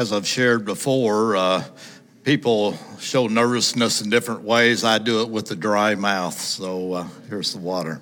[0.00, 1.62] as I've shared before, uh,
[2.24, 4.82] people show nervousness in different ways.
[4.82, 6.40] I do it with the dry mouth.
[6.40, 8.00] So uh, here's the water.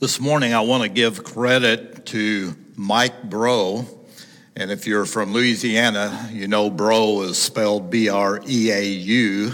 [0.00, 3.86] This morning, I want to give credit to Mike Breaux.
[4.56, 9.52] And if you're from Louisiana, you know Breaux is spelled B R E A U.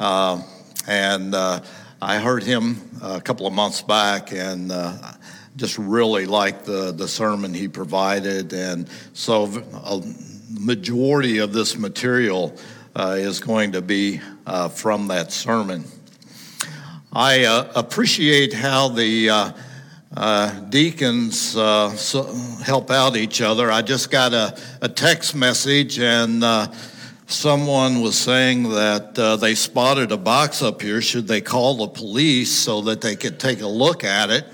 [0.00, 0.42] Uh,
[0.88, 1.60] and uh,
[2.02, 4.96] I heard him a couple of months back and uh,
[5.56, 8.52] just really liked the, the sermon he provided.
[8.52, 10.02] And so, a
[10.50, 12.56] majority of this material
[12.96, 15.84] uh, is going to be uh, from that sermon.
[17.12, 19.52] I uh, appreciate how the uh,
[20.16, 22.24] uh, deacons uh, so
[22.64, 23.70] help out each other.
[23.70, 26.42] I just got a, a text message, and
[27.26, 31.00] someone was saying that uh, they spotted a box up here.
[31.00, 34.44] Should they call the police so that they could take a look at it?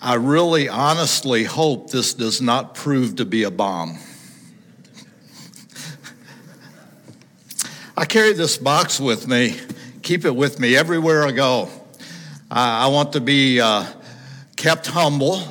[0.00, 3.98] I really honestly hope this does not prove to be a bomb.
[7.96, 9.58] I carry this box with me
[10.08, 11.68] keep it with me everywhere I go.
[12.50, 13.84] I want to be uh,
[14.56, 15.42] kept humble.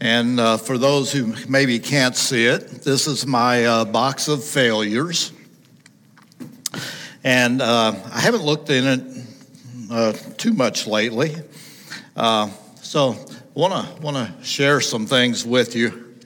[0.00, 4.42] And uh, for those who maybe can't see it, this is my uh, box of
[4.42, 5.30] failures.
[7.22, 9.26] And uh, I haven't looked in it
[9.92, 11.36] uh, too much lately.
[12.16, 12.50] Uh,
[12.82, 13.16] so
[14.00, 16.16] Want to share some things with you.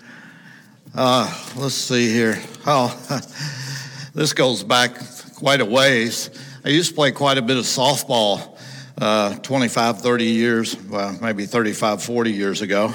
[0.94, 2.40] let's see here.
[2.64, 2.88] Oh,
[4.14, 4.96] this goes back
[5.34, 6.30] quite a ways.
[6.64, 8.58] I used to play quite a bit of softball
[8.96, 12.94] uh, 25, 30 years, well, maybe 35, 40 years ago.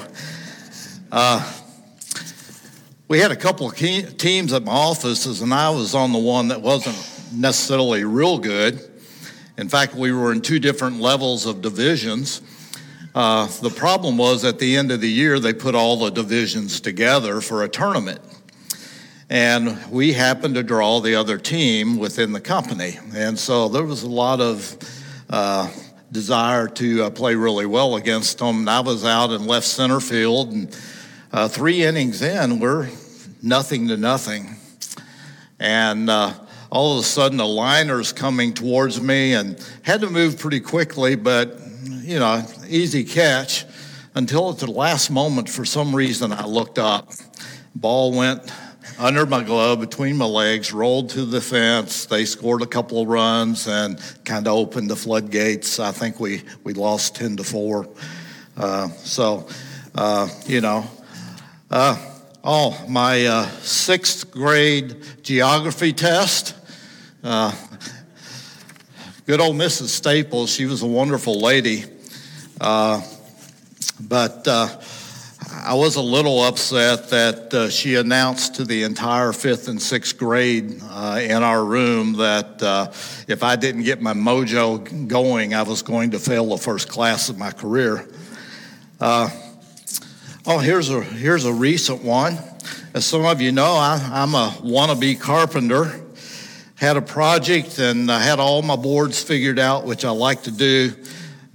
[1.12, 1.52] Uh,
[3.06, 6.48] we had a couple of teams at my offices, and I was on the one
[6.48, 6.96] that wasn't
[7.32, 8.80] necessarily real good.
[9.56, 12.42] In fact, we were in two different levels of divisions.
[13.14, 16.80] Uh, the problem was at the end of the year, they put all the divisions
[16.80, 18.20] together for a tournament.
[19.30, 22.98] And we happened to draw the other team within the company.
[23.14, 24.76] And so there was a lot of
[25.30, 25.70] uh,
[26.10, 28.60] desire to uh, play really well against them.
[28.60, 30.78] And I was out in left center field, and
[31.32, 32.88] uh, three innings in, we're
[33.42, 34.56] nothing to nothing.
[35.60, 36.34] And uh,
[36.70, 41.14] all of a sudden, a liner's coming towards me and had to move pretty quickly,
[41.14, 41.60] but,
[42.02, 43.64] you know, easy catch
[44.14, 47.10] until at the last moment, for some reason, I looked up.
[47.74, 48.52] Ball went
[48.98, 52.06] under my glove, between my legs, rolled to the fence.
[52.06, 55.80] They scored a couple of runs and kind of opened the floodgates.
[55.80, 57.88] I think we, we lost 10 to 4.
[58.56, 59.48] Uh, so,
[59.96, 60.84] uh, you know,
[61.70, 61.96] uh,
[62.44, 66.54] oh, my uh, sixth grade geography test.
[67.24, 67.52] Uh,
[69.26, 69.88] good old Mrs.
[69.88, 71.84] Staples, she was a wonderful lady.
[72.60, 73.02] Uh,
[74.00, 74.46] but
[75.66, 80.18] I was a little upset that uh, she announced to the entire fifth and sixth
[80.18, 82.90] grade uh, in our room that uh,
[83.28, 87.28] if I didn't get my mojo going, I was going to fail the first class
[87.28, 88.06] of my career.
[89.00, 89.30] Uh,
[90.46, 92.36] oh, here's a, here's a recent one.
[92.92, 96.00] As some of you know, I, I'm a wannabe carpenter.
[96.74, 100.50] Had a project and I had all my boards figured out, which I like to
[100.50, 100.92] do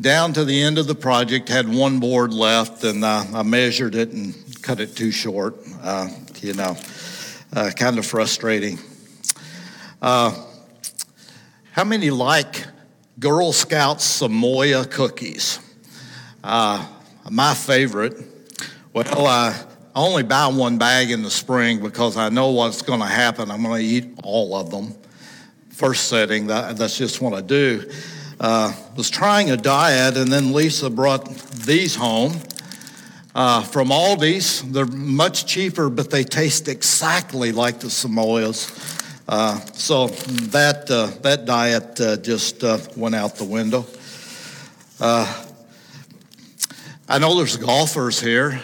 [0.01, 3.95] down to the end of the project, had one board left, and uh, I measured
[3.95, 5.57] it and cut it too short.
[5.81, 6.09] Uh,
[6.41, 6.77] you know,
[7.53, 8.79] uh, kind of frustrating.
[10.01, 10.45] Uh,
[11.71, 12.65] how many like
[13.19, 15.59] Girl Scouts Samoa cookies?
[16.43, 16.85] Uh,
[17.29, 18.17] my favorite.
[18.93, 19.61] Well, I
[19.95, 23.51] only buy one bag in the spring because I know what's going to happen.
[23.51, 24.95] I'm going to eat all of them.
[25.69, 27.89] First setting, that, that's just what I do
[28.39, 31.27] uh, was trying a diet, and then Lisa brought
[31.65, 32.33] these home
[33.35, 34.63] uh, from Aldi's.
[34.71, 38.95] They're much cheaper, but they taste exactly like the Samoas.
[39.27, 43.85] Uh, so that uh, that diet uh, just uh, went out the window.
[47.11, 48.61] I know there's golfers here.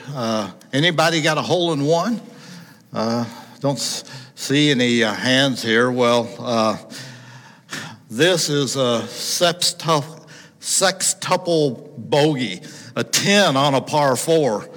[0.71, 2.21] anybody got a hole in one?
[3.59, 3.79] don't
[4.35, 5.91] see any hands here.
[5.91, 6.25] Well
[8.09, 9.01] this is a
[10.59, 12.61] sextuple bogey,
[12.95, 14.69] a 10 on a par four.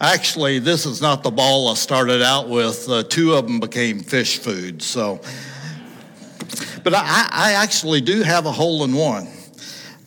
[0.00, 2.88] Actually, this is not the ball I started out with.
[2.88, 4.82] Uh, two of them became fish food.
[4.82, 5.20] So,
[6.82, 9.28] but I, I actually do have a hole in one.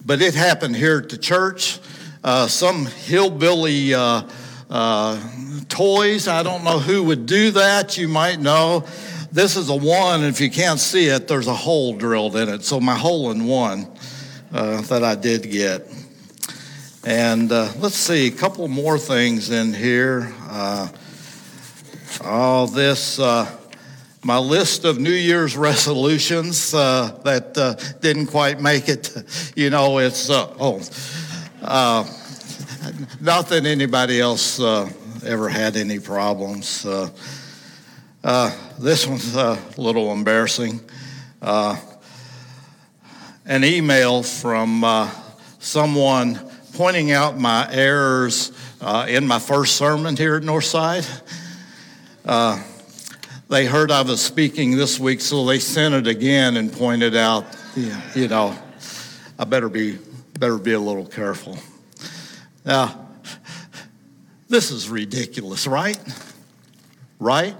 [0.06, 1.80] But it happened here at the church.
[2.26, 4.24] Uh, some hillbilly uh,
[4.70, 5.22] uh
[5.70, 6.28] toys.
[6.28, 7.98] I don't know who would do that.
[7.98, 8.86] You might know.
[9.36, 12.64] This is a one, if you can't see it, there's a hole drilled in it.
[12.64, 13.86] So my hole in one
[14.54, 15.86] uh, that I did get.
[17.06, 20.34] And uh, let's see, a couple more things in here.
[20.44, 20.88] Uh,
[22.24, 23.46] all this, uh,
[24.24, 29.52] my list of New Year's resolutions uh, that uh, didn't quite make it.
[29.54, 30.78] You know, it's, uh, oh,
[33.20, 36.86] not that anybody else ever had any problems.
[38.80, 40.80] This one's a little embarrassing.
[43.46, 44.84] an email from
[45.60, 46.40] someone
[46.74, 48.52] pointing out my errors
[48.82, 51.08] uh, in my first sermon here at Northside.
[52.26, 52.62] Uh,
[53.48, 57.46] they heard I was speaking this week, so they sent it again and pointed out,
[57.76, 58.58] yeah, you know,
[59.38, 60.00] I better be
[60.40, 61.58] better be a little careful.
[62.66, 63.08] Now,
[64.50, 66.00] this is ridiculous, right?
[67.20, 67.56] Right?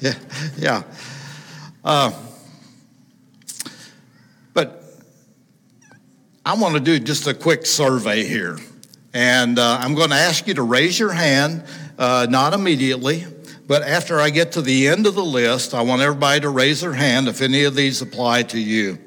[0.00, 0.14] Yeah,
[0.56, 0.82] yeah.
[1.84, 2.12] Uh,
[4.54, 4.84] but
[6.44, 8.58] I want to do just a quick survey here.
[9.12, 11.64] And uh, I'm going to ask you to raise your hand,
[11.98, 13.24] uh, not immediately,
[13.66, 16.82] but after I get to the end of the list, I want everybody to raise
[16.82, 18.98] their hand if any of these apply to you.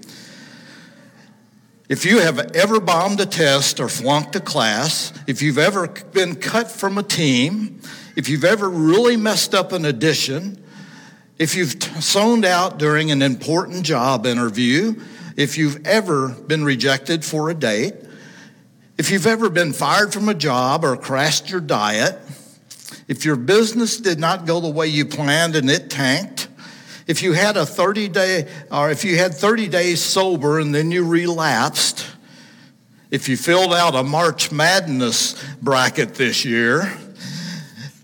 [1.88, 6.36] If you have ever bombed a test or flunked a class, if you've ever been
[6.36, 7.82] cut from a team,
[8.16, 10.61] if you've ever really messed up an addition,
[11.42, 14.94] if you've zoned out during an important job interview,
[15.36, 17.96] if you've ever been rejected for a date,
[19.00, 22.20] if you've ever been fired from a job or crashed your diet,
[23.08, 26.48] if your business did not go the way you planned and it tanked,
[27.08, 30.92] if you had a 30 day or if you had 30 days sober and then
[30.92, 32.06] you relapsed,
[33.10, 36.96] if you filled out a March Madness bracket this year,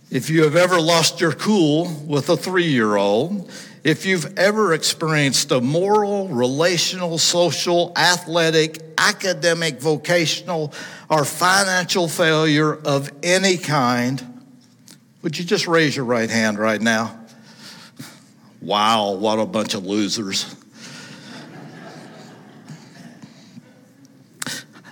[0.09, 3.51] if you have ever lost your cool with a three year old,
[3.83, 10.73] if you've ever experienced a moral, relational, social, athletic, academic, vocational,
[11.09, 14.41] or financial failure of any kind,
[15.21, 17.17] would you just raise your right hand right now?
[18.61, 20.53] Wow, what a bunch of losers.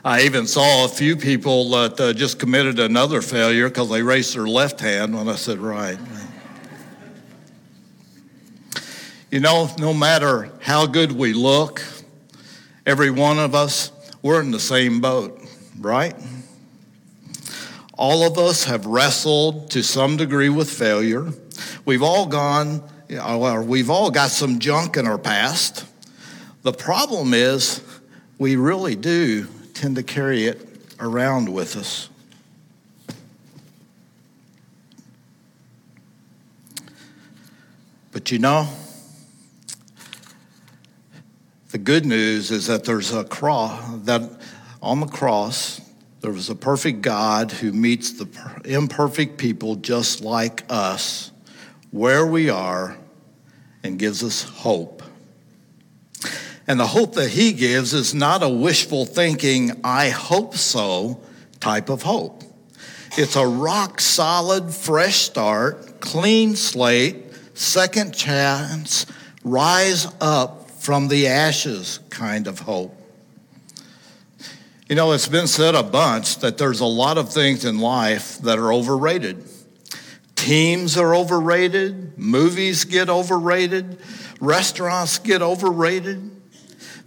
[0.05, 4.35] I even saw a few people that uh, just committed another failure because they raised
[4.35, 5.97] their left hand when I said right.
[9.31, 11.83] You know, no matter how good we look,
[12.85, 13.91] every one of us,
[14.21, 15.41] we're in the same boat,
[15.79, 16.15] right?
[17.97, 21.31] All of us have wrestled to some degree with failure.
[21.83, 25.83] We've all gone, or we've all got some junk in our past.
[26.61, 27.81] The problem is,
[28.37, 30.67] we really do tend to carry it
[30.99, 32.09] around with us.
[38.11, 38.69] But you know,
[41.71, 44.21] the good news is that there's a cross, that
[44.81, 45.81] on the cross,
[46.21, 48.27] there was a perfect God who meets the
[48.63, 51.31] imperfect people just like us
[51.91, 52.97] where we are
[53.83, 54.94] and gives us hope.
[56.67, 61.21] And the hope that he gives is not a wishful thinking, I hope so
[61.59, 62.43] type of hope.
[63.17, 67.23] It's a rock solid, fresh start, clean slate,
[67.53, 69.05] second chance,
[69.43, 72.93] rise up from the ashes kind of hope.
[74.89, 78.37] You know, it's been said a bunch that there's a lot of things in life
[78.39, 79.43] that are overrated.
[80.35, 83.97] Teams are overrated, movies get overrated,
[84.39, 86.34] restaurants get overrated,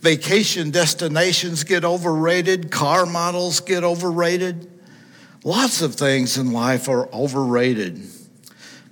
[0.00, 4.70] vacation destinations get overrated, car models get overrated.
[5.44, 8.02] Lots of things in life are overrated,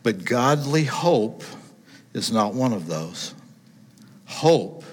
[0.02, 1.42] but godly hope
[2.12, 3.34] is not one of those.
[4.26, 4.84] Hope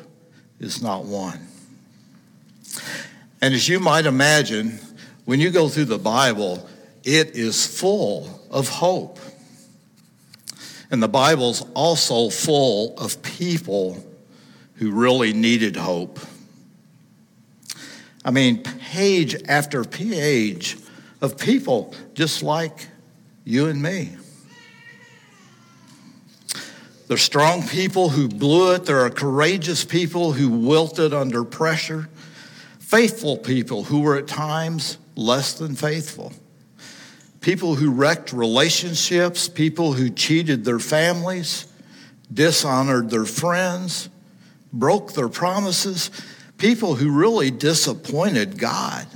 [0.60, 1.39] is not one.
[3.41, 4.79] And as you might imagine,
[5.25, 6.67] when you go through the Bible,
[7.03, 9.20] it is full of hope.
[10.89, 14.03] And the Bible's also full of people
[14.84, 16.20] who really needed hope.
[18.25, 20.78] I mean, page after page
[21.22, 22.90] of people just like
[23.46, 24.18] you and me.
[27.08, 28.84] They're strong people who blew it.
[28.84, 32.10] There are courageous people who wilted under pressure.
[32.80, 36.34] Faithful people who were at times less than faithful.
[37.40, 41.68] People who wrecked relationships, people who cheated their families,
[42.34, 44.10] dishonored their friends,
[44.74, 46.10] broke their promises,
[46.58, 49.08] people who really disappointed God,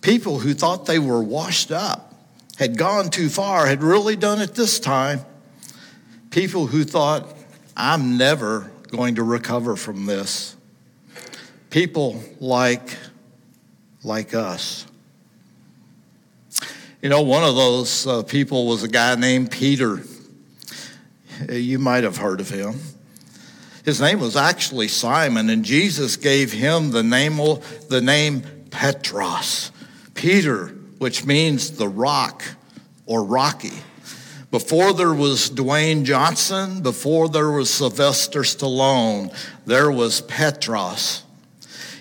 [0.00, 2.14] people who thought they were washed up,
[2.58, 5.20] had gone too far, had really done it this time
[6.30, 7.26] people who thought,
[7.76, 10.56] I'm never going to recover from this.
[11.70, 12.96] People like,
[14.02, 14.86] like us.
[17.02, 20.02] You know, one of those uh, people was a guy named Peter.
[21.48, 22.74] You might have heard of him.
[23.84, 27.36] His name was actually Simon, and Jesus gave him the name,
[27.88, 29.72] the name Petros,
[30.14, 30.68] Peter,
[30.98, 32.42] which means the rock
[33.06, 33.72] or rocky.
[34.50, 39.34] Before there was Dwayne Johnson, before there was Sylvester Stallone,
[39.66, 41.22] there was Petros.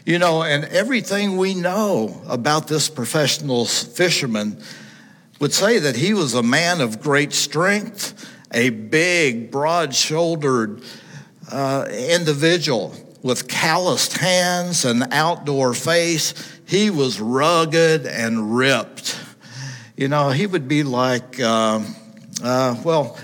[0.05, 4.61] You know, and everything we know about this professional fisherman
[5.41, 10.81] would say that he was a man of great strength, a big, broad shouldered
[11.51, 16.33] uh, individual with calloused hands and outdoor face.
[16.65, 19.19] He was rugged and ripped.
[19.95, 21.81] You know, he would be like, uh,
[22.43, 23.17] uh, well,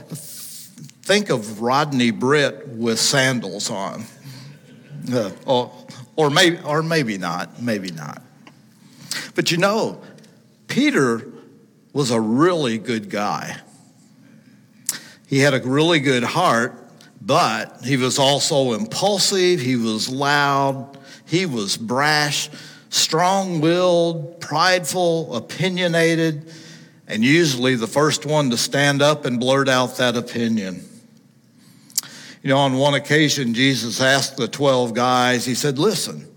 [1.03, 4.05] think of Rodney Britt with sandals on.
[5.11, 5.71] Uh, or,
[6.15, 8.21] or, maybe, or maybe not, maybe not.
[9.35, 10.01] But you know,
[10.67, 11.27] Peter
[11.91, 13.57] was a really good guy.
[15.27, 16.82] He had a really good heart,
[17.25, 22.49] but he was also impulsive, he was loud, he was brash,
[22.89, 26.51] strong willed, prideful, opinionated,
[27.07, 30.83] and usually the first one to stand up and blurt out that opinion.
[32.41, 36.27] You know, on one occasion, Jesus asked the 12 guys, He said, Listen,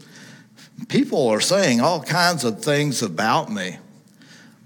[0.89, 3.79] people are saying all kinds of things about me,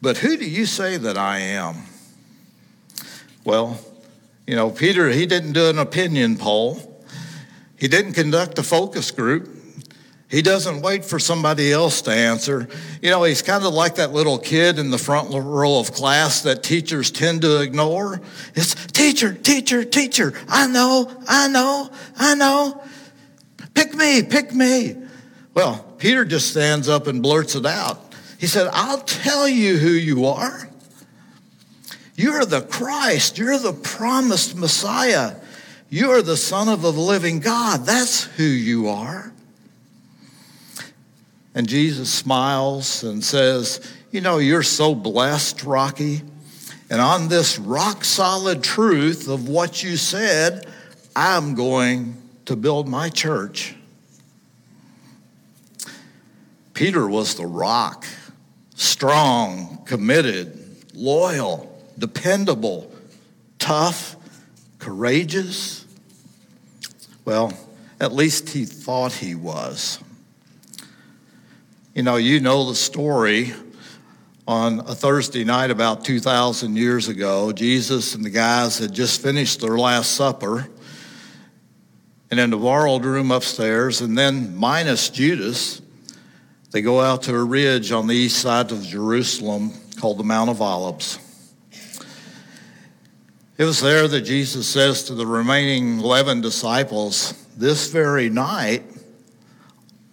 [0.03, 1.77] but who do you say that I am?
[3.43, 3.81] Well,
[4.51, 7.05] you know, Peter, he didn't do an opinion poll,
[7.79, 9.49] he didn't conduct a focus group.
[10.29, 12.69] He doesn't wait for somebody else to answer.
[13.01, 16.43] You know, he's kind of like that little kid in the front row of class
[16.43, 18.21] that teachers tend to ignore.
[18.57, 20.35] It's teacher, teacher, teacher.
[20.49, 22.83] I know, I know, I know.
[23.75, 24.97] Pick me, pick me.
[25.55, 28.15] Well, Peter just stands up and blurts it out.
[28.39, 30.70] He said, I'll tell you who you are.
[32.21, 33.39] You're the Christ.
[33.39, 35.37] You're the promised Messiah.
[35.89, 37.87] You're the Son of the living God.
[37.87, 39.33] That's who you are.
[41.55, 46.21] And Jesus smiles and says, You know, you're so blessed, Rocky.
[46.91, 50.67] And on this rock solid truth of what you said,
[51.17, 53.75] I'm going to build my church.
[56.75, 58.05] Peter was the rock,
[58.75, 61.70] strong, committed, loyal,
[62.01, 62.91] dependable,
[63.59, 64.17] tough,
[64.79, 65.85] courageous.
[67.25, 67.53] Well,
[68.01, 70.01] at least he thought he was.
[71.95, 73.53] You know, you know the story.
[74.49, 79.61] On a Thursday night about 2,000 years ago, Jesus and the guys had just finished
[79.61, 80.67] their Last Supper.
[82.33, 85.83] And in the borrowed room upstairs, and then minus Judas,
[86.73, 90.51] they go out to a ridge on the east side of Jerusalem called the Mount
[90.51, 91.19] of Olives.
[93.61, 98.85] It was there that Jesus says to the remaining 11 disciples, This very night,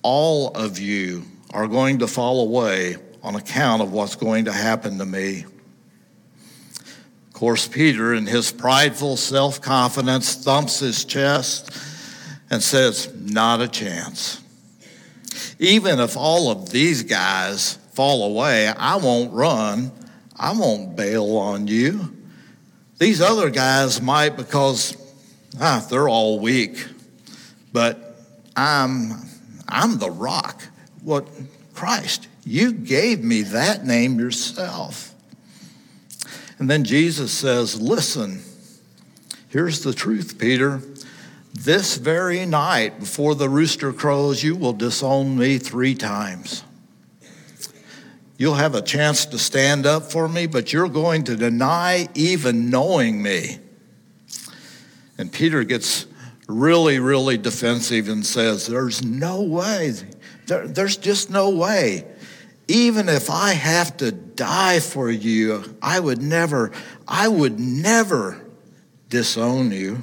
[0.01, 1.23] all of you
[1.53, 5.45] are going to fall away on account of what's going to happen to me.
[6.75, 11.71] Of course, Peter, in his prideful self confidence, thumps his chest
[12.49, 14.41] and says, Not a chance.
[15.57, 19.93] Even if all of these guys fall away, I won't run.
[20.35, 22.16] I won't bail on you.
[22.97, 24.97] These other guys might because
[25.59, 26.87] ah, they're all weak,
[27.71, 28.15] but
[28.55, 29.13] I'm,
[29.67, 30.63] I'm the rock
[31.03, 31.27] what
[31.73, 35.13] Christ, you gave me that name yourself.
[36.59, 38.41] And then Jesus says, Listen,
[39.49, 40.81] here's the truth, Peter.
[41.53, 46.63] This very night, before the rooster crows, you will disown me three times.
[48.37, 52.69] You'll have a chance to stand up for me, but you're going to deny even
[52.69, 53.59] knowing me.
[55.17, 56.05] And Peter gets
[56.47, 59.95] really, really defensive and says, There's no way
[60.47, 62.05] there, there's just no way.
[62.69, 66.71] Even if I have to die for you, I would never,
[67.07, 68.41] I would never
[69.09, 70.01] disown you.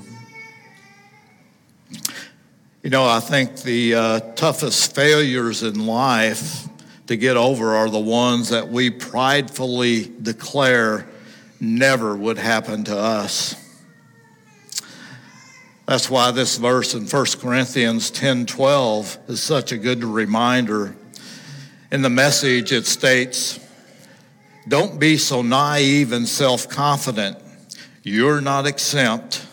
[2.82, 6.68] You know, I think the uh, toughest failures in life
[7.06, 11.06] to get over are the ones that we pridefully declare
[11.60, 13.56] never would happen to us.
[15.86, 20.96] That's why this verse in 1 Corinthians 10 12 is such a good reminder.
[21.92, 23.60] In the message, it states,
[24.66, 27.38] Don't be so naive and self confident.
[28.02, 29.46] You're not exempt.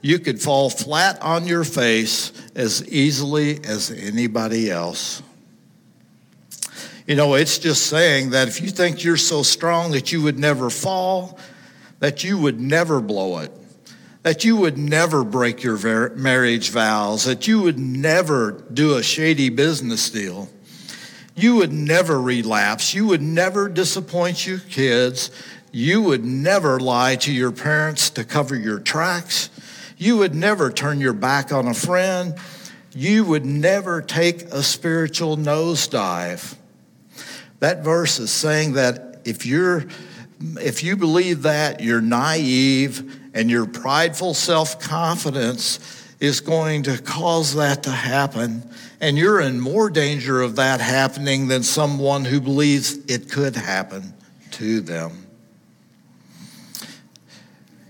[0.00, 5.22] You could fall flat on your face as easily as anybody else.
[7.08, 10.38] You know, it's just saying that if you think you're so strong that you would
[10.38, 11.38] never fall,
[12.00, 13.50] that you would never blow it,
[14.24, 19.48] that you would never break your marriage vows, that you would never do a shady
[19.48, 20.50] business deal,
[21.34, 25.30] you would never relapse, you would never disappoint your kids,
[25.72, 29.48] you would never lie to your parents to cover your tracks,
[29.96, 32.34] you would never turn your back on a friend,
[32.92, 36.57] you would never take a spiritual nosedive.
[37.60, 39.86] That verse is saying that if you're
[40.60, 45.80] if you believe that, you're naive and your prideful self confidence
[46.20, 48.68] is going to cause that to happen.
[49.00, 54.14] And you're in more danger of that happening than someone who believes it could happen
[54.52, 55.26] to them.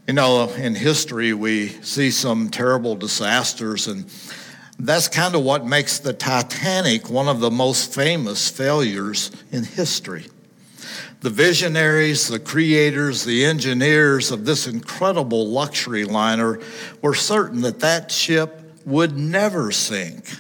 [0.07, 4.11] You know, in history, we see some terrible disasters, and
[4.79, 10.27] that's kind of what makes the Titanic one of the most famous failures in history.
[11.21, 16.61] The visionaries, the creators, the engineers of this incredible luxury liner
[17.03, 20.31] were certain that that ship would never sink.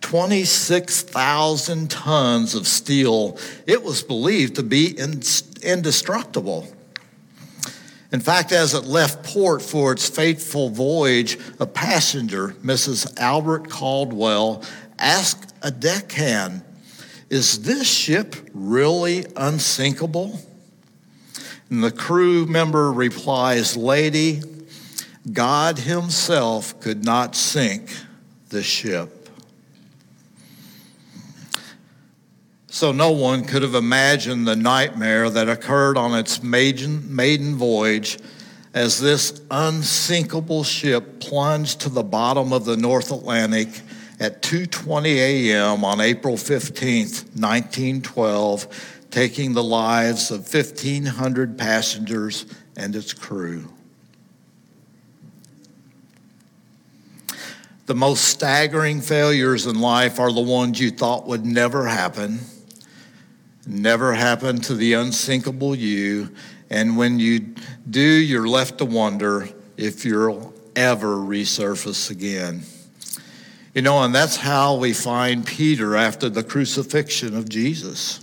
[0.00, 4.96] 26,000 tons of steel, it was believed to be
[5.62, 6.73] indestructible.
[8.14, 13.18] In fact, as it left port for its fateful voyage, a passenger, Mrs.
[13.18, 14.62] Albert Caldwell,
[15.00, 16.62] asked a deckhand
[17.28, 20.38] is this ship really unsinkable?
[21.68, 24.42] And the crew member replies, Lady,
[25.32, 27.90] God Himself could not sink
[28.50, 29.13] the ship.
[32.74, 38.18] So no one could have imagined the nightmare that occurred on its maiden, maiden voyage
[38.74, 43.68] as this unsinkable ship plunged to the bottom of the North Atlantic
[44.18, 45.84] at 2:20 a.m.
[45.84, 48.66] on April 15, 1912,
[49.08, 52.44] taking the lives of 1500 passengers
[52.76, 53.72] and its crew.
[57.86, 62.40] The most staggering failures in life are the ones you thought would never happen,
[63.66, 66.30] never happen to the unsinkable you,
[66.70, 67.54] and when you
[67.88, 72.62] do, you're left to wonder if you'll ever resurface again.
[73.74, 78.20] You know, and that's how we find Peter after the crucifixion of Jesus.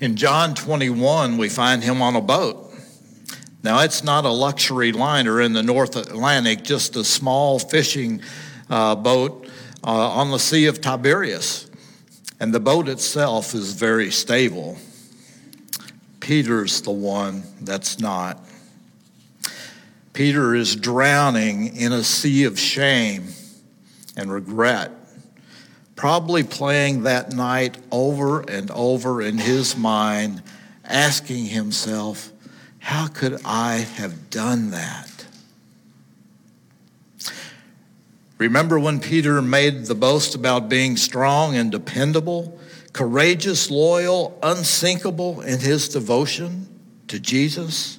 [0.00, 2.72] In John 21, we find him on a boat.
[3.62, 8.22] Now, it's not a luxury liner in the North Atlantic, just a small fishing
[8.70, 9.48] uh, boat
[9.82, 11.67] uh, on the Sea of Tiberias.
[12.40, 14.78] And the boat itself is very stable.
[16.20, 18.44] Peter's the one that's not.
[20.12, 23.28] Peter is drowning in a sea of shame
[24.16, 24.90] and regret,
[25.96, 30.42] probably playing that night over and over in his mind,
[30.84, 32.32] asking himself,
[32.78, 35.07] How could I have done that?
[38.38, 42.56] Remember when Peter made the boast about being strong and dependable,
[42.92, 46.68] courageous, loyal, unsinkable in his devotion
[47.08, 47.98] to Jesus?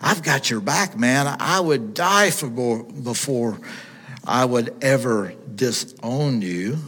[0.00, 1.26] I've got your back, man.
[1.40, 2.48] I would die for
[2.84, 3.58] before
[4.24, 6.78] I would ever disown you.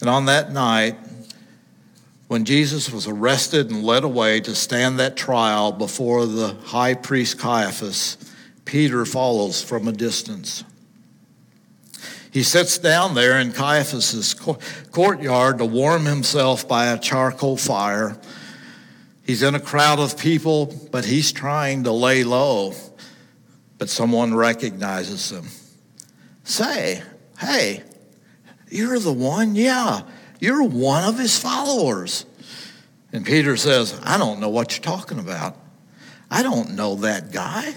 [0.00, 0.96] And on that night,
[2.28, 7.38] when Jesus was arrested and led away to stand that trial before the high priest
[7.38, 8.16] Caiaphas,
[8.68, 10.62] Peter follows from a distance.
[12.30, 14.34] He sits down there in Caiaphas's
[14.92, 18.16] courtyard to warm himself by a charcoal fire.
[19.22, 22.74] He's in a crowd of people, but he's trying to lay low
[23.78, 25.46] but someone recognizes him.
[26.42, 27.02] Say,
[27.38, 27.84] hey,
[28.68, 29.54] you're the one?
[29.54, 30.02] Yeah,
[30.40, 32.26] you're one of his followers.
[33.12, 35.56] And Peter says, I don't know what you're talking about.
[36.30, 37.72] I don't know that guy.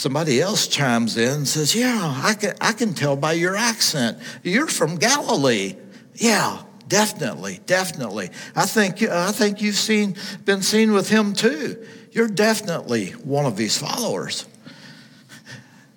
[0.00, 4.16] Somebody else chimes in and says, Yeah, I can, I can tell by your accent.
[4.42, 5.76] You're from Galilee.
[6.14, 8.30] Yeah, definitely, definitely.
[8.56, 11.86] I think, I think you've seen, been seen with him too.
[12.12, 14.46] You're definitely one of these followers.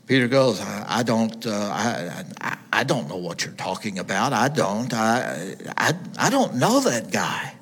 [0.06, 4.34] Peter goes, I, I don't, uh, I, I, I, don't know what you're talking about.
[4.34, 4.94] I don't.
[4.94, 7.53] I, I, I don't know that guy.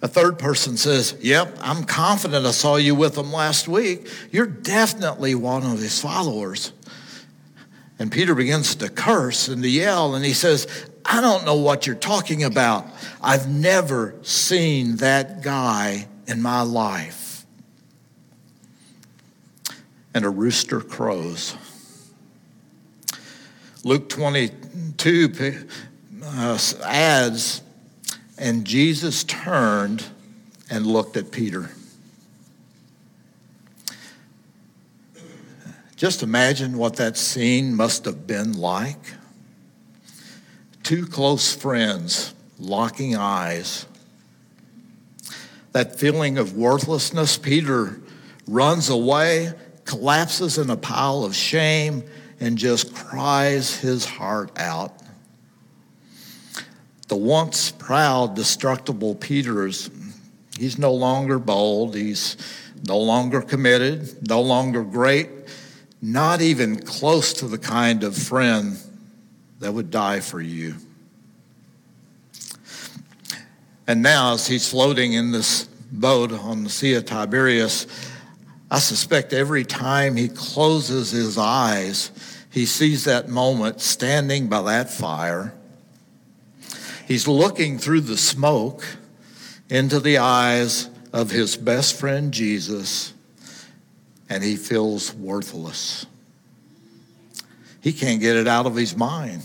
[0.00, 4.08] A third person says, Yep, I'm confident I saw you with him last week.
[4.30, 6.72] You're definitely one of his followers.
[7.98, 10.68] And Peter begins to curse and to yell, and he says,
[11.04, 12.86] I don't know what you're talking about.
[13.20, 17.44] I've never seen that guy in my life.
[20.14, 21.56] And a rooster crows.
[23.82, 25.66] Luke 22
[26.24, 27.62] uh, adds,
[28.38, 30.06] and Jesus turned
[30.70, 31.70] and looked at Peter.
[35.96, 39.14] Just imagine what that scene must have been like.
[40.84, 43.86] Two close friends locking eyes.
[45.72, 48.00] That feeling of worthlessness, Peter
[48.46, 49.52] runs away,
[49.84, 52.04] collapses in a pile of shame,
[52.40, 54.97] and just cries his heart out.
[57.08, 59.90] The once proud, destructible Peter's
[60.58, 62.36] he's no longer bold, he's
[62.86, 65.28] no longer committed, no longer great,
[66.02, 68.76] not even close to the kind of friend
[69.60, 70.74] that would die for you.
[73.86, 77.86] And now, as he's floating in this boat on the Sea of Tiberias,
[78.70, 82.10] I suspect every time he closes his eyes,
[82.50, 85.54] he sees that moment standing by that fire.
[87.08, 88.84] He's looking through the smoke
[89.70, 93.14] into the eyes of his best friend Jesus
[94.28, 96.04] and he feels worthless.
[97.80, 99.42] He can't get it out of his mind.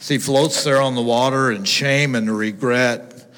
[0.00, 3.30] As he floats there on the water in shame and regret,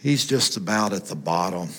[0.00, 1.70] he's just about at the bottom.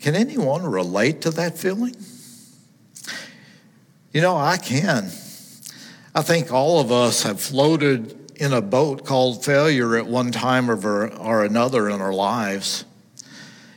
[0.00, 1.96] Can anyone relate to that feeling?
[4.14, 5.10] You know, I can.
[6.18, 10.68] I think all of us have floated in a boat called failure at one time
[10.68, 12.84] or, or another in our lives.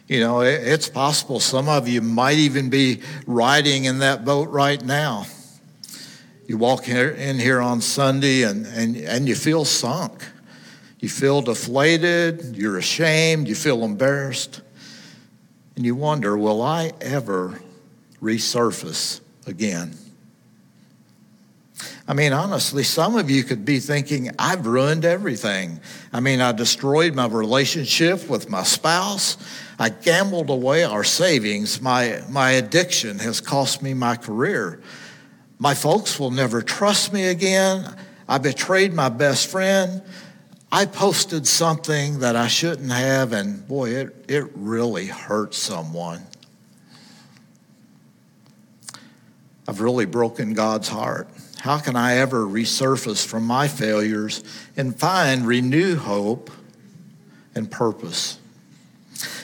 [0.08, 4.84] You know, it's possible some of you might even be riding in that boat right
[4.84, 5.27] now.
[6.47, 10.25] You walk in here on Sunday and, and, and you feel sunk.
[10.99, 14.62] You feel deflated, you're ashamed, you feel embarrassed,
[15.75, 17.62] and you wonder, will I ever
[18.19, 19.95] resurface again?
[22.07, 25.79] I mean, honestly, some of you could be thinking, I've ruined everything.
[26.11, 29.37] I mean, I destroyed my relationship with my spouse.
[29.77, 31.81] I gambled away our savings.
[31.81, 34.81] My, my addiction has cost me my career.
[35.59, 37.95] My folks will never trust me again.
[38.27, 40.01] I betrayed my best friend.
[40.71, 46.23] I posted something that I shouldn't have, and boy, it, it really hurt someone.
[49.67, 51.27] I've really broken God's heart.
[51.62, 54.43] How can I ever resurface from my failures
[54.76, 56.50] and find renewed hope
[57.54, 58.39] and purpose?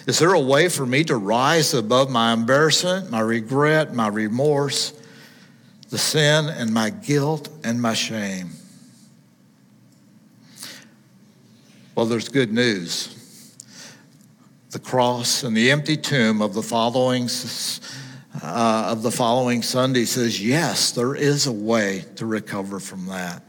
[0.08, 5.00] Is there a way for me to rise above my embarrassment, my regret, my remorse,
[5.92, 8.50] the sin, and my guilt and my shame?
[11.94, 13.54] Well, there's good news.
[14.72, 17.28] The cross and the empty tomb of the following
[18.42, 23.42] uh, of the following Sunday says, yes, there is a way to recover from that.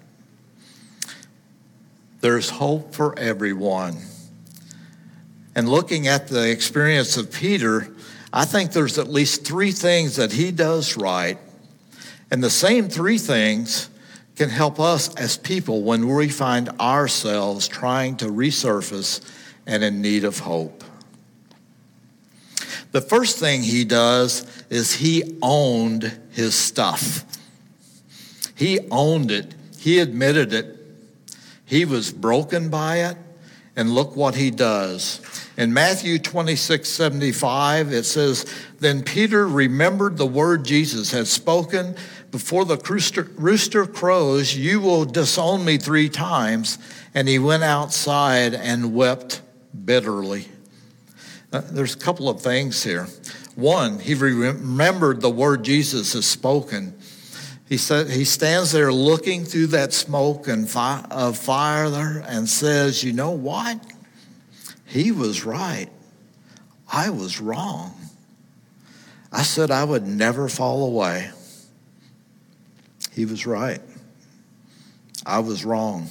[2.20, 3.98] There's hope for everyone.
[5.54, 7.88] And looking at the experience of Peter,
[8.32, 11.38] I think there's at least three things that he does right.
[12.30, 13.88] And the same three things
[14.36, 19.20] can help us as people when we find ourselves trying to resurface
[19.66, 20.84] and in need of hope.
[22.92, 27.24] The first thing he does is he owned his stuff.
[28.54, 29.54] He owned it.
[29.78, 30.76] He admitted it.
[31.64, 33.16] He was broken by it.
[33.76, 35.20] And look what he does.
[35.56, 38.46] In Matthew 26 75, it says,
[38.80, 41.94] Then Peter remembered the word Jesus had spoken
[42.32, 42.76] Before the
[43.36, 46.78] rooster, crows, you will disown me three times.
[47.14, 49.42] And he went outside and wept
[49.84, 50.46] bitterly.
[51.50, 53.06] Uh, there's a couple of things here.
[53.54, 56.94] One, he remembered the word Jesus has spoken.
[57.68, 62.48] He said he stands there looking through that smoke and fi- of fire there and
[62.48, 63.80] says, "You know what?
[64.84, 65.88] He was right.
[66.90, 67.94] I was wrong.
[69.32, 71.30] I said I would never fall away.
[73.12, 73.80] He was right.
[75.26, 76.10] I was wrong."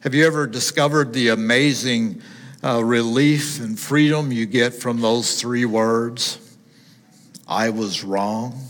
[0.00, 2.22] Have you ever discovered the amazing
[2.62, 6.38] uh, relief and freedom you get from those three words
[7.46, 8.60] I was wrong.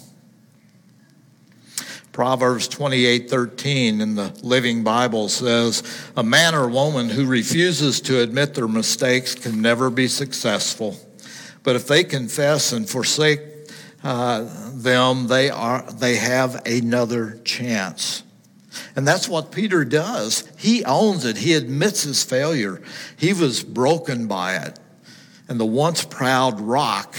[2.12, 5.82] Proverbs 28 13 in the Living Bible says,
[6.16, 10.96] A man or woman who refuses to admit their mistakes can never be successful.
[11.62, 13.40] But if they confess and forsake
[14.02, 18.22] uh, them, they, are, they have another chance.
[18.94, 20.50] And that's what Peter does.
[20.58, 22.82] He owns it, he admits his failure.
[23.16, 24.78] He was broken by it.
[25.48, 27.16] And the once proud rock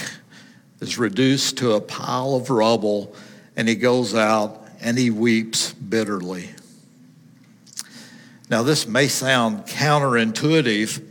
[0.80, 3.16] is reduced to a pile of rubble,
[3.56, 6.50] and he goes out and he weeps bitterly.
[8.50, 11.04] Now, this may sound counterintuitive,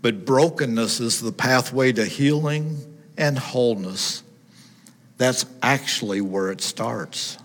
[0.00, 2.78] but brokenness is the pathway to healing
[3.18, 4.22] and wholeness.
[5.18, 7.38] That's actually where it starts.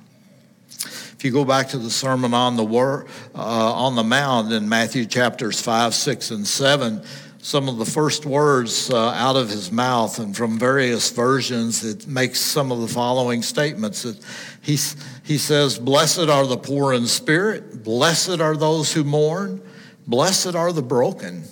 [1.17, 3.03] If you go back to the Sermon on the, uh,
[3.33, 7.01] on the Mount in Matthew chapters 5, 6, and 7,
[7.39, 12.05] some of the first words uh, out of his mouth, and from various versions, it
[12.05, 14.05] makes some of the following statements.
[14.05, 14.23] It,
[14.61, 14.77] he,
[15.23, 19.59] he says, Blessed are the poor in spirit, blessed are those who mourn,
[20.05, 21.45] blessed are the broken.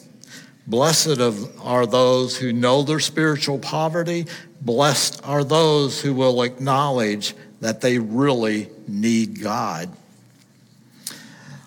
[0.67, 1.19] Blessed
[1.61, 4.25] are those who know their spiritual poverty.
[4.61, 9.89] Blessed are those who will acknowledge that they really need God.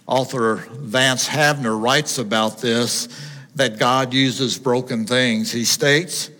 [0.07, 3.09] Author Vance Havner writes about this
[3.57, 5.52] that God uses broken things.
[5.52, 6.31] He states,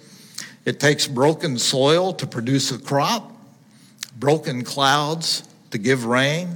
[0.64, 3.30] It takes broken soil to produce a crop,
[4.18, 6.48] broken clouds to give rain,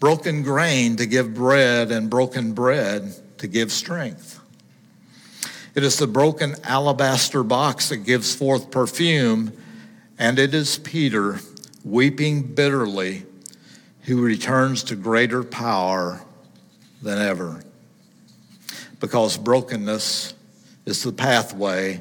[0.00, 4.40] broken grain to give bread, and broken bread to give strength.
[5.74, 9.52] It is the broken alabaster box that gives forth perfume,
[10.18, 11.38] and it is Peter
[11.86, 13.24] weeping bitterly
[14.02, 16.20] who returns to greater power
[17.00, 17.62] than ever.
[18.98, 20.34] Because brokenness
[20.84, 22.00] is the pathway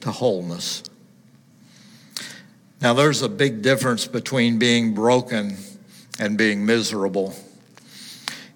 [0.00, 0.82] to wholeness.
[2.80, 5.56] Now, there's a big difference between being broken
[6.18, 7.34] and being miserable.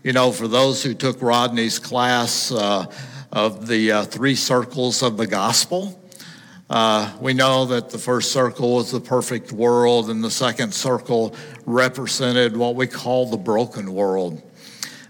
[0.02, 2.86] You know, for those who took Rodney's class uh,
[3.30, 6.00] of the uh, three circles of the gospel,
[6.70, 11.34] uh, we know that the first circle was the perfect world, and the second circle
[11.66, 14.42] represented what we call the broken world.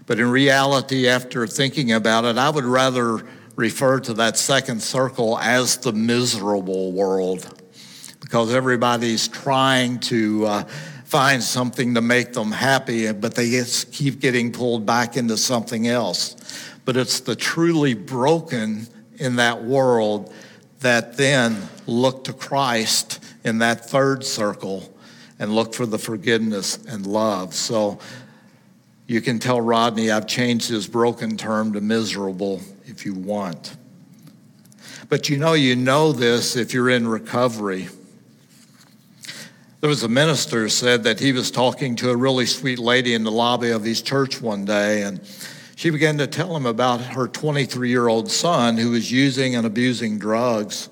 [0.05, 5.39] But in reality, after thinking about it, I would rather refer to that second circle
[5.39, 7.61] as the miserable world
[8.19, 10.63] because everybody's trying to uh,
[11.05, 15.87] find something to make them happy, but they just keep getting pulled back into something
[15.87, 16.35] else.
[16.83, 18.87] But it's the truly broken
[19.17, 20.33] in that world
[20.85, 24.95] that then look to Christ in that third circle
[25.39, 27.55] and look for the forgiveness and love.
[27.55, 27.97] So
[29.07, 33.75] you can tell Rodney I've changed his broken term to miserable if you want.
[35.09, 37.89] But you know, you know this if you're in recovery.
[39.81, 43.23] There was a minister said that he was talking to a really sweet lady in
[43.23, 45.19] the lobby of his church one day, and
[45.75, 49.65] she began to tell him about her 23 year old son who was using and
[49.65, 50.89] abusing drugs.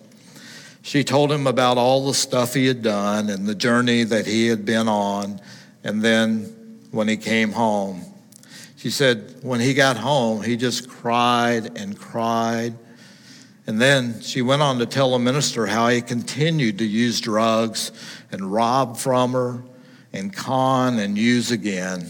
[0.82, 4.48] She told him about all the stuff he had done and the journey that he
[4.48, 5.40] had been on,
[5.84, 8.04] and then when he came home.
[8.76, 12.74] She said when he got home, he just cried and cried.
[13.66, 17.94] And then she went on to tell the minister how he continued to use drugs
[18.30, 19.64] and rob from her
[20.12, 22.10] and con and use again.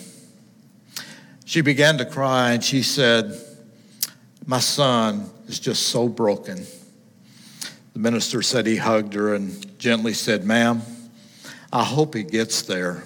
[1.54, 3.40] She began to cry and she said,
[4.44, 6.66] My son is just so broken.
[7.94, 10.82] The minister said he hugged her and gently said, Ma'am,
[11.72, 13.04] I hope he gets there,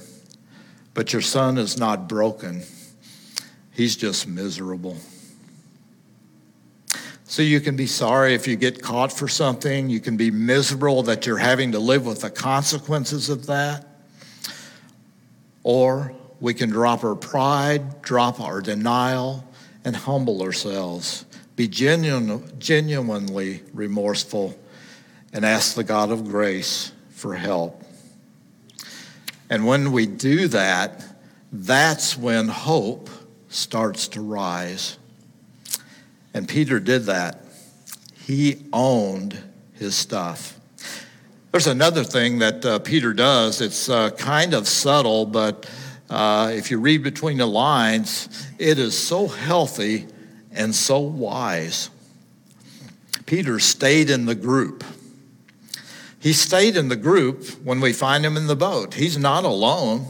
[0.94, 2.64] but your son is not broken.
[3.74, 4.96] He's just miserable.
[7.26, 9.90] So you can be sorry if you get caught for something.
[9.90, 13.86] You can be miserable that you're having to live with the consequences of that.
[15.64, 19.44] Or we can drop our pride, drop our denial,
[19.84, 21.26] and humble ourselves.
[21.56, 24.58] Be genuine, genuinely remorseful
[25.34, 27.84] and ask the God of grace for help.
[29.50, 31.04] And when we do that,
[31.52, 33.10] that's when hope
[33.50, 34.98] starts to rise.
[36.34, 37.44] And Peter did that.
[38.14, 39.42] He owned
[39.74, 40.60] his stuff.
[41.52, 43.62] There's another thing that uh, Peter does.
[43.62, 45.68] It's uh, kind of subtle, but
[46.10, 50.08] uh, if you read between the lines, it is so healthy
[50.52, 51.90] and so wise.
[53.26, 54.84] Peter stayed in the group.
[56.20, 58.94] He stayed in the group when we find him in the boat.
[58.94, 60.08] He's not alone.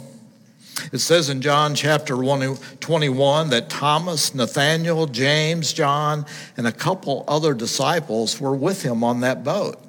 [0.91, 7.53] It says in John chapter 21 that Thomas, Nathaniel, James, John, and a couple other
[7.53, 9.83] disciples were with him on that boat.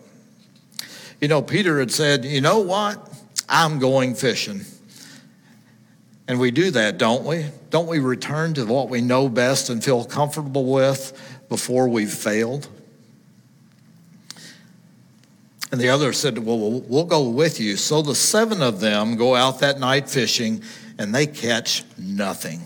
[1.21, 3.13] You know, Peter had said, You know what?
[3.49, 4.63] I'm going fishing.
[6.29, 7.47] And we do that, don't we?
[7.71, 12.69] Don't we return to what we know best and feel comfortable with before we've failed?
[15.73, 17.77] And the other said, Well, we'll go with you.
[17.77, 20.63] So the seven of them go out that night fishing
[20.99, 22.61] and they catch nothing.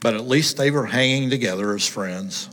[0.00, 2.48] But at least they were hanging together as friends.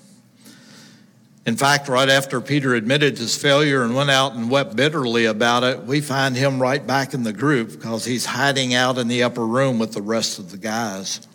[1.46, 5.64] In fact, right after Peter admitted his failure and went out and wept bitterly about
[5.64, 9.24] it, we find him right back in the group because he's hiding out in the
[9.24, 11.28] upper room with the rest of the guys.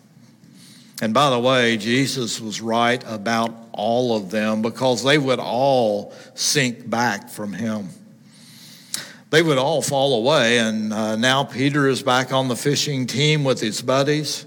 [1.03, 6.15] And by the way, Jesus was right about all of them because they would all
[6.35, 7.89] sink back from him.
[9.31, 13.43] They would all fall away, and uh, now Peter is back on the fishing team
[13.43, 14.47] with his buddies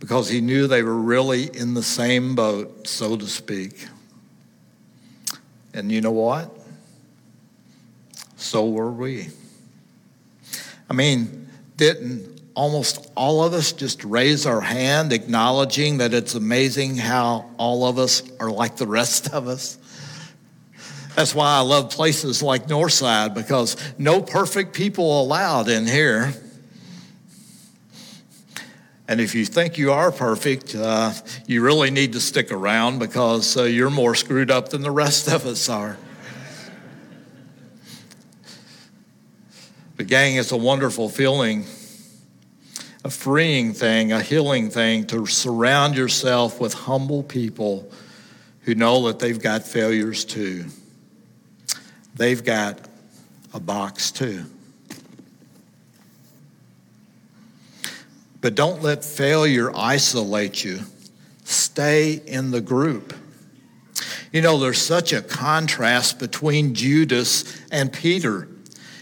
[0.00, 3.86] because he knew they were really in the same boat, so to speak.
[5.74, 6.56] And you know what?
[8.36, 9.28] So were we.
[10.88, 16.96] I mean, didn't almost all of us just raise our hand, acknowledging that it's amazing
[16.96, 19.78] how all of us are like the rest of us.
[21.16, 26.32] That's why I love places like Northside because no perfect people allowed in here.
[29.06, 31.12] And if you think you are perfect, uh,
[31.46, 35.28] you really need to stick around because uh, you're more screwed up than the rest
[35.28, 35.98] of us are.
[39.96, 41.66] But, gang, it's a wonderful feeling
[43.04, 47.90] a freeing thing, a healing thing to surround yourself with humble people
[48.62, 50.64] who know that they've got failures too.
[52.14, 52.80] They've got
[53.52, 54.46] a box too.
[58.44, 60.80] But don't let failure isolate you.
[61.44, 63.14] Stay in the group.
[64.34, 68.46] You know, there's such a contrast between Judas and Peter.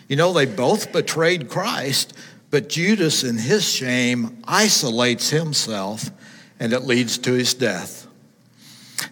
[0.09, 2.17] You know, they both betrayed Christ,
[2.53, 6.13] but Judas, in his shame, isolates himself
[6.61, 8.07] and it leads to his death.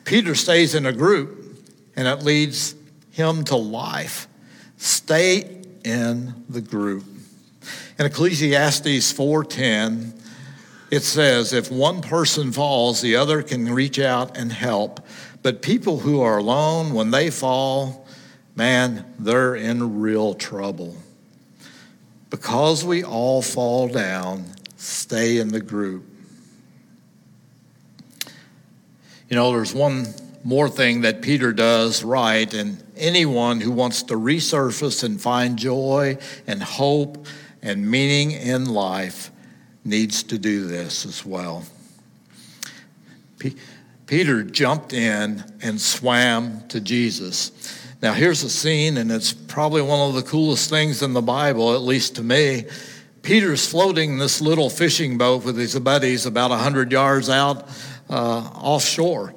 [0.04, 1.58] Peter stays in a group
[1.96, 2.76] and it leads
[3.10, 4.28] him to life.
[4.76, 7.02] Stay in the group.
[7.98, 10.19] In Ecclesiastes 4:10,
[10.90, 15.06] it says, if one person falls, the other can reach out and help.
[15.42, 18.06] But people who are alone, when they fall,
[18.56, 20.96] man, they're in real trouble.
[22.28, 26.04] Because we all fall down, stay in the group.
[29.28, 30.06] You know, there's one
[30.42, 36.18] more thing that Peter does right, and anyone who wants to resurface and find joy
[36.48, 37.26] and hope
[37.62, 39.29] and meaning in life
[39.84, 41.64] needs to do this as well.
[43.38, 43.56] P-
[44.06, 47.52] Peter jumped in and swam to Jesus.
[48.02, 51.74] Now, here's a scene, and it's probably one of the coolest things in the Bible,
[51.74, 52.64] at least to me.
[53.22, 57.68] Peter's floating this little fishing boat with his buddies about 100 yards out
[58.08, 59.34] uh, offshore.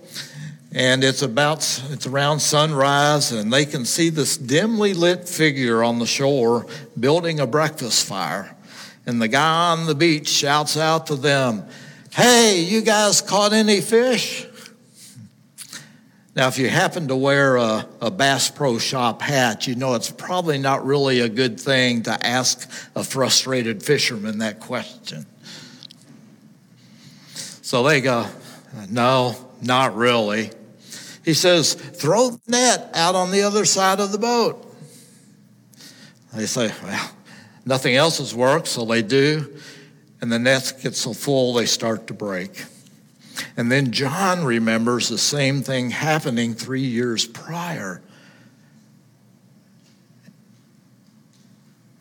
[0.71, 1.59] And it's about,
[1.91, 6.65] it's around sunrise, and they can see this dimly lit figure on the shore
[6.99, 8.55] building a breakfast fire.
[9.05, 11.67] And the guy on the beach shouts out to them,
[12.11, 14.45] Hey, you guys caught any fish?
[16.35, 20.09] Now, if you happen to wear a, a, Bass Pro Shop hat, you know it's
[20.09, 25.27] probably not really a good thing to ask a frustrated fisherman that question.
[27.35, 28.25] So they go,
[28.89, 30.49] No, not really.
[31.23, 34.65] He says, Throw the net out on the other side of the boat.
[36.33, 37.11] They say, Well,
[37.65, 39.53] nothing else has worked, so they do.
[40.21, 42.63] And the nets get so full they start to break.
[43.57, 48.01] And then John remembers the same thing happening three years prior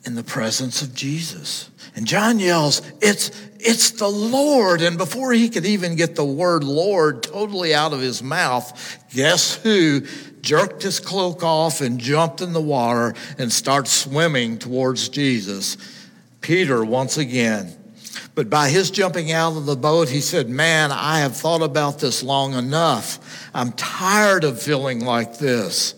[0.04, 1.70] in the presence of Jesus.
[1.94, 4.82] And John yells, It's, it's the Lord.
[4.82, 9.54] And before he could even get the word Lord totally out of his mouth, guess
[9.56, 10.02] who
[10.42, 15.76] jerked his cloak off and jumped in the water and started swimming towards Jesus?
[16.40, 17.76] Peter, once again.
[18.34, 21.98] But by his jumping out of the boat, he said, Man, I have thought about
[21.98, 23.50] this long enough.
[23.54, 25.94] I'm tired of feeling like this.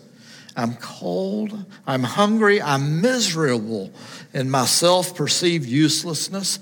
[0.55, 3.91] I'm cold, I'm hungry, I'm miserable
[4.33, 6.59] in my self perceived uselessness.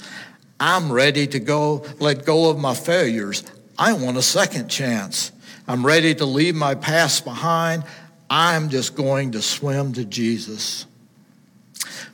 [0.59, 3.43] I'm ready to go, let go of my failures.
[3.77, 5.31] I want a second chance.
[5.67, 7.83] I'm ready to leave my past behind.
[8.29, 10.85] I'm just going to swim to Jesus.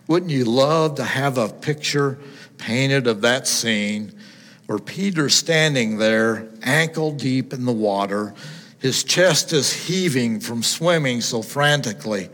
[0.08, 2.20] Wouldn't you love to have a picture
[2.58, 4.14] painted of that scene
[4.68, 8.36] where Peter's standing there, ankle deep in the water.
[8.78, 12.26] His chest is heaving from swimming so frantically.
[12.26, 12.34] And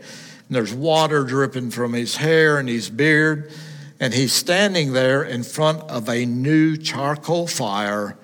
[0.50, 3.50] there's water dripping from his hair and his beard.
[3.98, 8.18] And he's standing there in front of a new charcoal fire,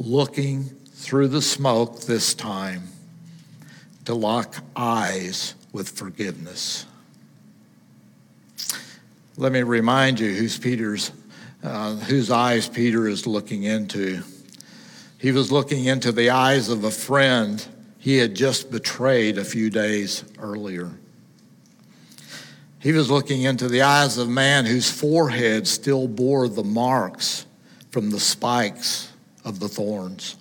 [0.00, 0.75] looking
[1.06, 2.82] through the smoke this time
[4.04, 6.84] to lock eyes with forgiveness.
[9.36, 11.12] Let me remind you who's Peter's
[11.62, 14.20] uh, whose eyes Peter is looking into.
[15.18, 17.64] He was looking into the eyes of a friend
[18.00, 20.90] he had just betrayed a few days earlier.
[22.80, 27.46] He was looking into the eyes of a man whose forehead still bore the marks
[27.92, 29.12] from the spikes
[29.44, 30.34] of the thorns.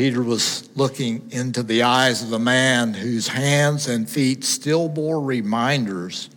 [0.00, 5.20] Peter was looking into the eyes of a man whose hands and feet still bore
[5.20, 6.30] reminders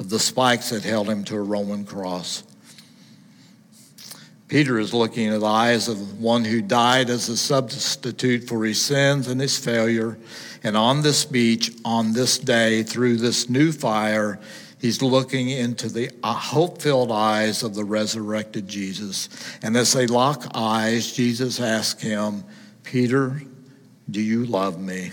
[0.00, 2.42] of the spikes that held him to a Roman cross.
[4.48, 8.82] Peter is looking at the eyes of one who died as a substitute for his
[8.82, 10.18] sins and his failure.
[10.64, 14.40] And on this beach, on this day, through this new fire,
[14.80, 19.28] he's looking into the uh, hope filled eyes of the resurrected Jesus.
[19.62, 22.42] And as they lock eyes, Jesus asks him,
[22.84, 23.42] Peter,
[24.10, 25.10] do you love me?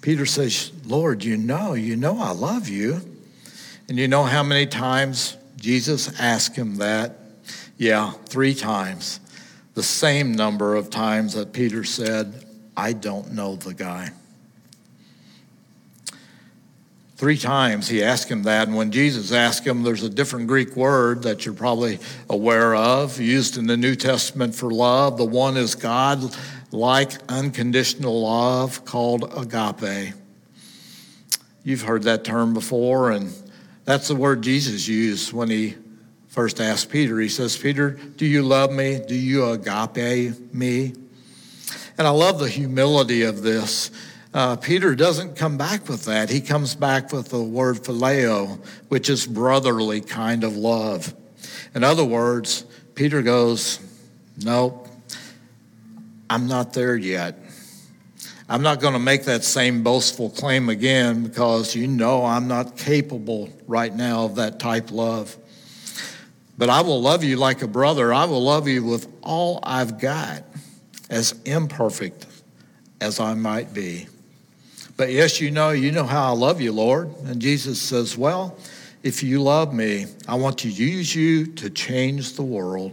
[0.00, 3.00] Peter says, Lord, you know, you know I love you.
[3.88, 7.18] And you know how many times Jesus asked him that?
[7.76, 9.20] Yeah, three times.
[9.74, 12.44] The same number of times that Peter said,
[12.76, 14.10] I don't know the guy.
[17.20, 20.74] Three times he asked him that, and when Jesus asked him, there's a different Greek
[20.74, 21.98] word that you're probably
[22.30, 25.18] aware of, used in the New Testament for love.
[25.18, 26.34] The one is God
[26.72, 30.14] like unconditional love called agape.
[31.62, 33.30] You've heard that term before, and
[33.84, 35.76] that's the word Jesus used when he
[36.28, 37.20] first asked Peter.
[37.20, 38.98] He says, Peter, do you love me?
[39.06, 40.94] Do you agape me?
[41.98, 43.90] And I love the humility of this.
[44.32, 46.30] Uh, Peter doesn't come back with that.
[46.30, 51.14] He comes back with the word phileo, which is brotherly kind of love.
[51.74, 52.64] In other words,
[52.94, 53.80] Peter goes,
[54.38, 54.86] Nope,
[56.28, 57.38] I'm not there yet.
[58.48, 62.76] I'm not going to make that same boastful claim again because you know I'm not
[62.76, 65.36] capable right now of that type love.
[66.56, 68.12] But I will love you like a brother.
[68.12, 70.44] I will love you with all I've got,
[71.08, 72.26] as imperfect
[73.00, 74.08] as I might be.
[75.00, 77.08] But yes, you know, you know how I love you, Lord.
[77.24, 78.58] And Jesus says, Well,
[79.02, 82.92] if you love me, I want to use you to change the world.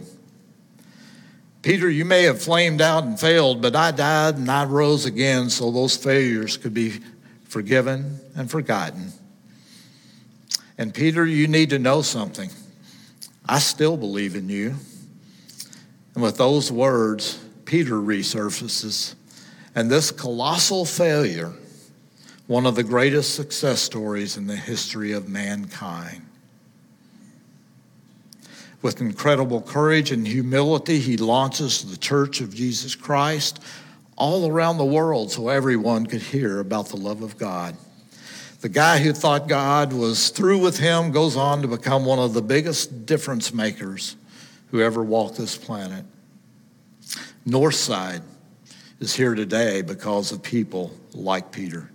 [1.60, 5.50] Peter, you may have flamed out and failed, but I died and I rose again
[5.50, 6.98] so those failures could be
[7.44, 9.12] forgiven and forgotten.
[10.78, 12.48] And Peter, you need to know something.
[13.46, 14.76] I still believe in you.
[16.14, 19.14] And with those words, Peter resurfaces.
[19.74, 21.52] And this colossal failure,
[22.48, 26.22] one of the greatest success stories in the history of mankind.
[28.80, 33.60] With incredible courage and humility, he launches the Church of Jesus Christ
[34.16, 37.76] all around the world so everyone could hear about the love of God.
[38.62, 42.32] The guy who thought God was through with him goes on to become one of
[42.32, 44.16] the biggest difference makers
[44.70, 46.06] who ever walked this planet.
[47.46, 48.22] Northside
[49.00, 51.90] is here today because of people like Peter.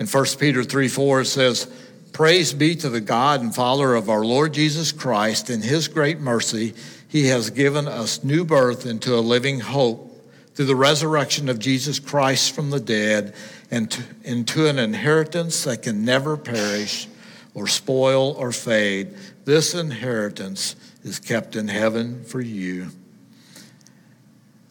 [0.00, 1.70] In 1 Peter 3 4, it says,
[2.12, 5.50] Praise be to the God and Father of our Lord Jesus Christ.
[5.50, 6.74] In his great mercy,
[7.06, 10.06] he has given us new birth into a living hope
[10.54, 13.34] through the resurrection of Jesus Christ from the dead
[13.70, 17.06] and to, into an inheritance that can never perish
[17.54, 19.14] or spoil or fade.
[19.44, 22.88] This inheritance is kept in heaven for you.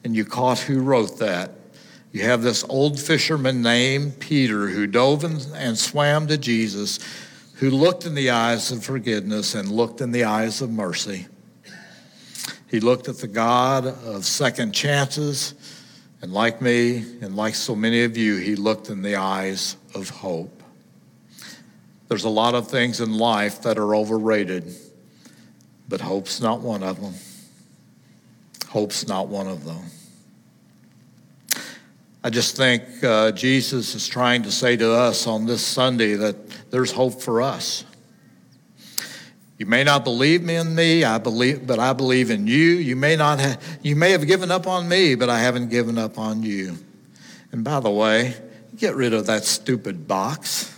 [0.04, 1.52] And you caught who wrote that.
[2.12, 7.00] You have this old fisherman named Peter who dove and swam to Jesus,
[7.56, 11.28] who looked in the eyes of forgiveness and looked in the eyes of mercy.
[12.68, 15.54] He looked at the God of second chances
[16.22, 20.10] and like me, and like so many of you, he looked in the eyes of
[20.10, 20.64] hope.
[22.10, 24.76] There's a lot of things in life that are overrated,
[25.88, 27.14] but hope's not one of them.
[28.68, 29.84] Hope's not one of them.
[32.22, 36.70] I just think uh, Jesus is trying to say to us on this Sunday that
[36.70, 37.86] there's hope for us.
[39.58, 42.56] You may not believe me in me, I believe, but I believe in you.
[42.56, 45.98] You may not have, you may have given up on me, but I haven't given
[45.98, 46.78] up on you.
[47.54, 48.36] And by the way,
[48.76, 50.78] get rid of that stupid box.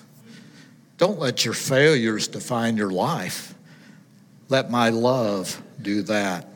[0.97, 3.55] Don't let your failures define your life.
[4.49, 6.47] Let my love do that.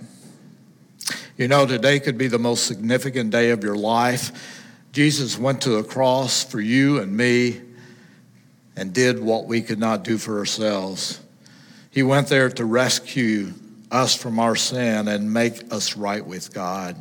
[1.37, 4.54] You know, today could be the most significant day of your life.
[4.95, 7.59] Jesus went to the cross for you and me
[8.77, 11.19] and did what we could not do for ourselves.
[11.91, 13.51] He went there to rescue
[13.91, 16.95] us from our sin and make us right with God.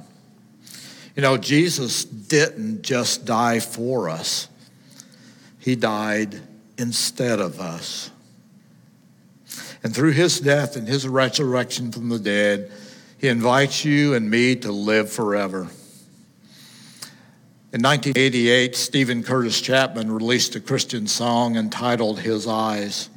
[1.15, 4.49] You know, Jesus didn't just die for us,
[5.61, 6.41] He died
[6.77, 8.11] instead of us.
[9.85, 12.73] And through His death and His resurrection from the dead,
[13.19, 15.69] He invites you and me to live forever.
[17.75, 23.11] In 1988, Steven Curtis Chapman released a Christian song entitled His Eyes.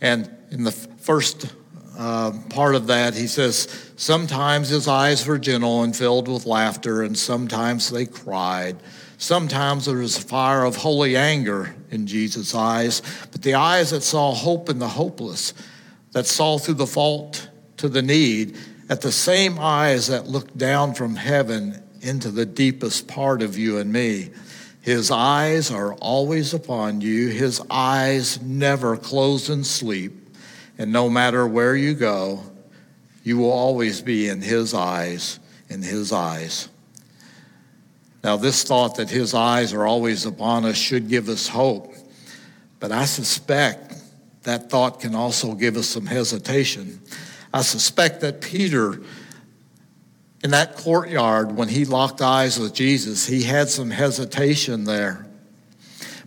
[0.00, 1.54] And in the first
[1.96, 7.04] uh, part of that, he says, Sometimes his eyes were gentle and filled with laughter,
[7.04, 8.78] and sometimes they cried.
[9.16, 14.02] Sometimes there was a fire of holy anger in Jesus' eyes, but the eyes that
[14.02, 15.54] saw hope in the hopeless,
[16.10, 18.56] that saw through the fault to the need,
[18.88, 23.78] at the same eyes that looked down from heaven into the deepest part of you
[23.78, 24.30] and me.
[24.80, 27.28] His eyes are always upon you.
[27.28, 30.12] His eyes never close in sleep.
[30.78, 32.42] And no matter where you go,
[33.24, 36.68] you will always be in His eyes, in His eyes.
[38.22, 41.92] Now, this thought that His eyes are always upon us should give us hope,
[42.78, 43.94] but I suspect
[44.44, 47.00] that thought can also give us some hesitation.
[47.52, 49.00] I suspect that Peter,
[50.46, 55.26] in that courtyard, when he locked eyes with Jesus, he had some hesitation there.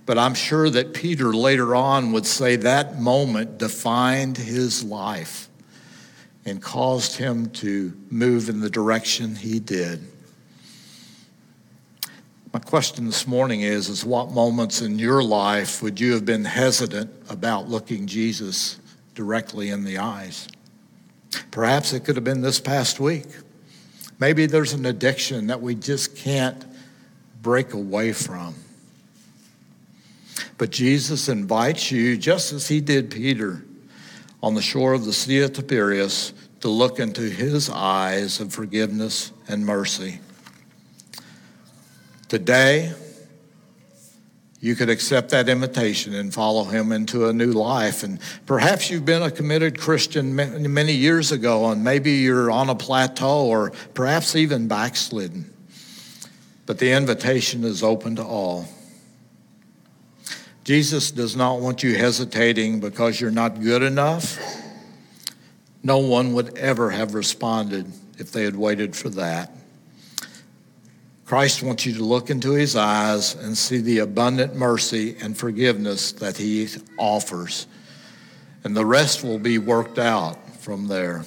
[0.05, 5.47] But I'm sure that Peter later on would say that moment defined his life
[6.43, 10.05] and caused him to move in the direction he did.
[12.51, 16.43] My question this morning is, is what moments in your life would you have been
[16.43, 18.79] hesitant about looking Jesus
[19.15, 20.49] directly in the eyes?
[21.51, 23.27] Perhaps it could have been this past week.
[24.19, 26.65] Maybe there's an addiction that we just can't
[27.41, 28.53] break away from.
[30.57, 33.63] But Jesus invites you, just as he did Peter
[34.43, 39.31] on the shore of the Sea of Tiberias, to look into his eyes of forgiveness
[39.47, 40.19] and mercy.
[42.27, 42.93] Today,
[44.61, 48.03] you could accept that invitation and follow him into a new life.
[48.03, 52.75] And perhaps you've been a committed Christian many years ago, and maybe you're on a
[52.75, 55.53] plateau or perhaps even backslidden.
[56.65, 58.65] But the invitation is open to all.
[60.65, 64.37] Jesus does not want you hesitating because you're not good enough.
[65.81, 69.51] No one would ever have responded if they had waited for that.
[71.29, 76.11] Christ wants you to look into his eyes and see the abundant mercy and forgiveness
[76.13, 76.67] that he
[76.97, 77.67] offers.
[78.63, 81.25] And the rest will be worked out from there.